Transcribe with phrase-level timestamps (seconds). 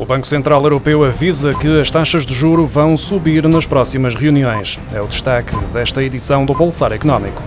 [0.00, 4.80] O Banco Central Europeu avisa que as taxas de juro vão subir nas próximas reuniões.
[4.94, 7.42] É o destaque desta edição do Pulsar Económico.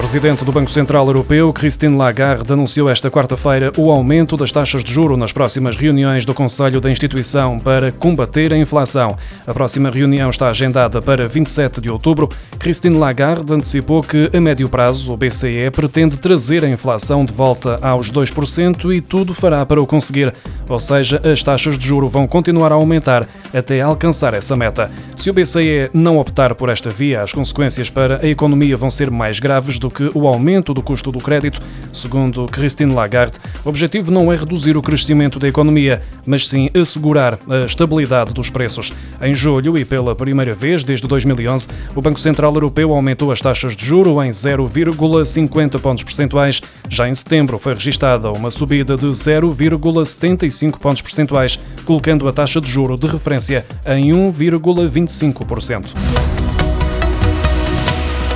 [0.00, 4.90] Presidente do Banco Central Europeu, Christine Lagarde, anunciou esta quarta-feira o aumento das taxas de
[4.90, 9.14] juro nas próximas reuniões do Conselho da instituição para combater a inflação.
[9.46, 12.30] A próxima reunião está agendada para 27 de outubro.
[12.58, 17.78] Christine Lagarde antecipou que, a médio prazo, o BCE pretende trazer a inflação de volta
[17.82, 20.32] aos 2% e tudo fará para o conseguir.
[20.66, 24.90] Ou seja, as taxas de juro vão continuar a aumentar até alcançar essa meta.
[25.20, 29.10] Se o BCE não optar por esta via, as consequências para a economia vão ser
[29.10, 31.60] mais graves do que o aumento do custo do crédito.
[31.92, 37.38] Segundo Christine Lagarde, o objetivo não é reduzir o crescimento da economia, mas sim assegurar
[37.50, 38.94] a estabilidade dos preços.
[39.20, 43.76] Em julho e pela primeira vez desde 2011, o Banco Central Europeu aumentou as taxas
[43.76, 46.62] de juro em 0,50 pontos percentuais.
[46.88, 52.70] Já em setembro foi registada uma subida de 0,75 pontos percentuais, colocando a taxa de
[52.70, 55.09] juro de referência em 1,25%.
[55.10, 56.39] 5%.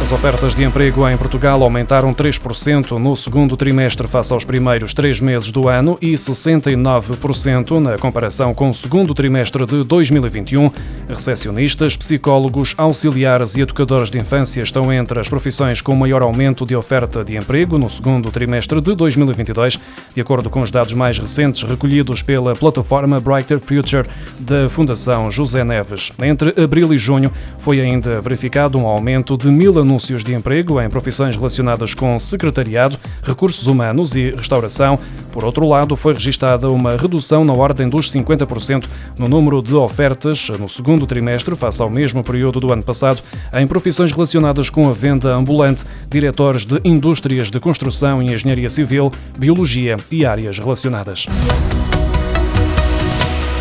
[0.04, 5.18] As ofertas de emprego em Portugal aumentaram 3% no segundo trimestre face aos primeiros três
[5.18, 10.70] meses do ano e 69% na comparação com o segundo trimestre de 2021.
[11.08, 16.76] Recepcionistas, psicólogos, auxiliares e educadores de infância estão entre as profissões com maior aumento de
[16.76, 19.80] oferta de emprego no segundo trimestre de 2022,
[20.14, 24.06] de acordo com os dados mais recentes recolhidos pela plataforma Brighter Future
[24.38, 26.12] da Fundação José Neves.
[26.22, 30.80] Entre abril e junho foi ainda verificado um aumento de mil anúncios anúncios de emprego
[30.80, 34.98] em profissões relacionadas com secretariado, recursos humanos e restauração.
[35.32, 38.86] Por outro lado, foi registada uma redução na ordem dos 50%
[39.16, 43.66] no número de ofertas no segundo trimestre, face ao mesmo período do ano passado, em
[43.68, 49.96] profissões relacionadas com a venda ambulante, diretores de indústrias de construção e engenharia civil, biologia
[50.10, 51.26] e áreas relacionadas.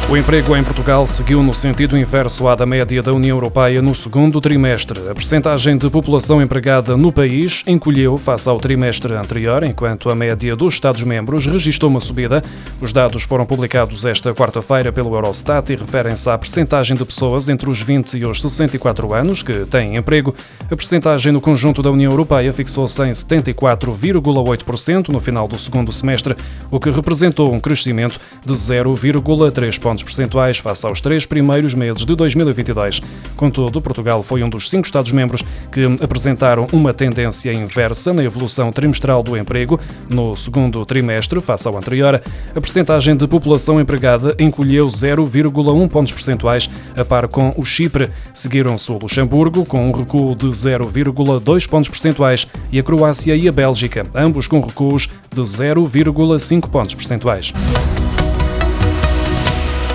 [0.09, 3.95] O emprego em Portugal seguiu no sentido inverso à da média da União Europeia no
[3.95, 4.99] segundo trimestre.
[5.09, 10.55] A percentagem de população empregada no país encolheu face ao trimestre anterior, enquanto a média
[10.55, 12.43] dos Estados-membros registrou uma subida.
[12.79, 17.67] Os dados foram publicados esta quarta-feira pelo Eurostat e referem-se à percentagem de pessoas entre
[17.67, 20.35] os 20 e os 64 anos que têm emprego.
[20.69, 26.35] A percentagem no conjunto da União Europeia fixou-se em 74,8% no final do segundo semestre,
[26.69, 32.03] o que representou um crescimento de 0,3 pontos pontos percentuais face aos três primeiros meses
[32.03, 33.01] de 2022.
[33.35, 39.21] Contudo, Portugal foi um dos cinco Estados-membros que apresentaram uma tendência inversa na evolução trimestral
[39.21, 39.79] do emprego.
[40.09, 42.19] No segundo trimestre, face ao anterior,
[42.55, 48.09] a percentagem de população empregada encolheu 0,1 pontos percentuais, a par com o Chipre.
[48.33, 53.51] Seguiram-se o Luxemburgo, com um recuo de 0,2 pontos percentuais, e a Croácia e a
[53.51, 57.53] Bélgica, ambos com recuos de 0,5 pontos percentuais.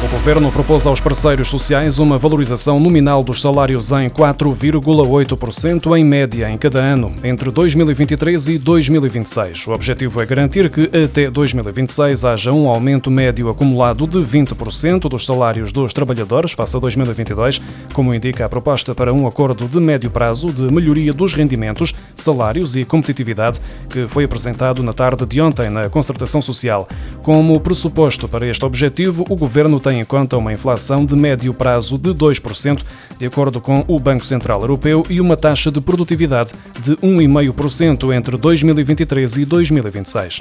[0.09, 6.51] O governo propôs aos parceiros sociais uma valorização nominal dos salários em 4,8% em média
[6.51, 9.67] em cada ano, entre 2023 e 2026.
[9.67, 15.27] O objetivo é garantir que até 2026 haja um aumento médio acumulado de 20% dos
[15.27, 17.61] salários dos trabalhadores face a 2022,
[17.93, 22.77] como indica a proposta para um acordo de médio prazo de melhoria dos rendimentos, salários
[22.77, 26.89] e competitividade, que foi apresentado na tarde de ontem na Concertação Social.
[27.23, 31.99] Como pressuposto para este objetivo, o governo tem em conta uma inflação de médio prazo
[31.99, 32.85] de 2%,
[33.19, 38.37] de acordo com o Banco Central Europeu, e uma taxa de produtividade de 1,5% entre
[38.37, 40.41] 2023 e 2026.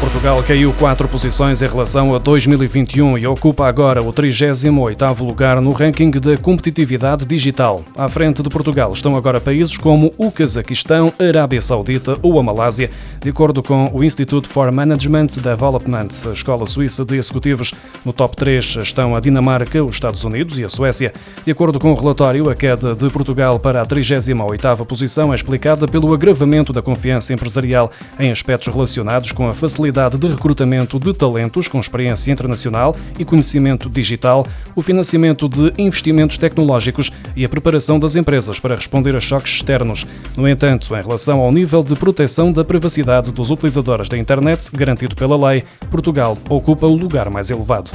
[0.00, 5.72] Portugal caiu quatro posições em relação a 2021 e ocupa agora o 38º lugar no
[5.72, 7.84] ranking da competitividade digital.
[7.96, 12.90] À frente de Portugal estão agora países como o Cazaquistão, Arábia Saudita ou a Malásia,
[13.20, 17.72] de acordo com o Institute for Management Development, a escola suíça de executivos.
[18.04, 21.12] No top 3 estão a Dinamarca, os Estados Unidos e a Suécia.
[21.44, 25.88] De acordo com o relatório, a queda de Portugal para a 38ª posição é explicada
[25.88, 31.68] pelo agravamento da confiança empresarial em aspectos relacionados com a facilidade de recrutamento de talentos
[31.68, 38.16] com experiência internacional e conhecimento digital, o financiamento de investimentos tecnológicos e a preparação das
[38.16, 40.06] empresas para responder a choques externos.
[40.36, 45.14] No entanto, em relação ao nível de proteção da privacidade dos utilizadores da internet garantido
[45.14, 47.90] pela lei, Portugal ocupa o lugar mais elevado.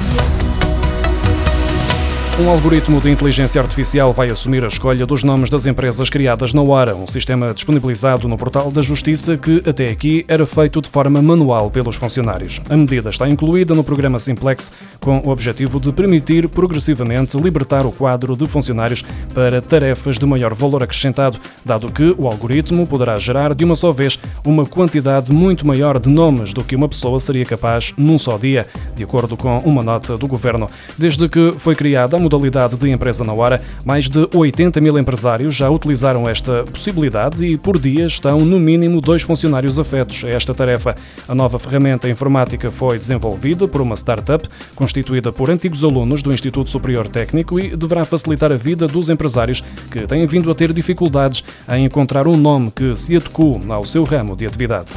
[2.39, 6.61] Um algoritmo de inteligência artificial vai assumir a escolha dos nomes das empresas criadas na
[6.61, 11.21] hora, um sistema disponibilizado no portal da Justiça que, até aqui, era feito de forma
[11.21, 12.59] manual pelos funcionários.
[12.69, 17.91] A medida está incluída no programa Simplex, com o objetivo de permitir progressivamente libertar o
[17.91, 23.53] quadro de funcionários para tarefas de maior valor acrescentado, dado que o algoritmo poderá gerar
[23.53, 27.45] de uma só vez uma quantidade muito maior de nomes do que uma pessoa seria
[27.45, 30.69] capaz num só dia, de acordo com uma nota do governo.
[30.97, 35.69] Desde que foi criada modalidade de empresa na hora, mais de 80 mil empresários já
[35.69, 40.95] utilizaram esta possibilidade e por dia estão no mínimo dois funcionários afetos a esta tarefa.
[41.27, 46.69] A nova ferramenta informática foi desenvolvida por uma startup constituída por antigos alunos do Instituto
[46.69, 51.43] Superior Técnico e deverá facilitar a vida dos empresários que têm vindo a ter dificuldades
[51.69, 53.31] em encontrar um nome que se adeque
[53.69, 54.93] ao seu ramo de atividade.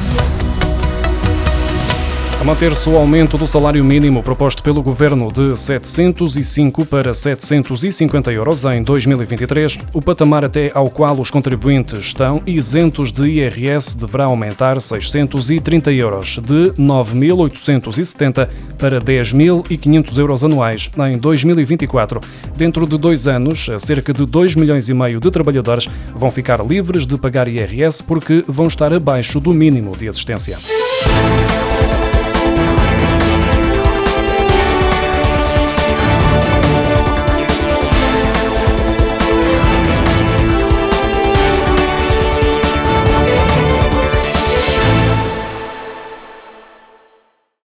[2.44, 8.82] Manter-se o aumento do salário mínimo proposto pelo governo de 705 para 750 euros em
[8.82, 15.90] 2023, o patamar até ao qual os contribuintes estão isentos de IRS deverá aumentar 630
[15.92, 18.46] euros, de 9.870
[18.76, 22.20] para 10.500 euros anuais em 2024.
[22.54, 27.06] Dentro de dois anos, cerca de 2 milhões e meio de trabalhadores vão ficar livres
[27.06, 30.58] de pagar IRS porque vão estar abaixo do mínimo de existência.